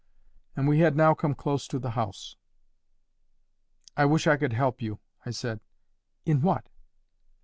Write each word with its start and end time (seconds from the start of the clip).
And 0.55 0.67
we 0.67 0.79
had 0.79 0.95
now 0.95 1.13
come 1.13 1.35
close 1.35 1.67
to 1.67 1.77
the 1.77 1.91
house. 1.91 2.35
"I 3.95 4.05
wish 4.05 4.25
I 4.25 4.35
could 4.35 4.53
help 4.53 4.81
you," 4.81 4.99
I 5.27 5.29
said. 5.29 5.59
"In 6.25 6.41
what?" 6.41 6.65